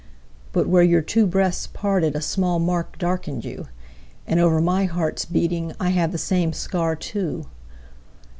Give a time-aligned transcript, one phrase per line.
[0.51, 3.67] But where your two breasts partedA small mark darkened you,
[4.25, 7.45] And over my heart's beatingI have the same scar too.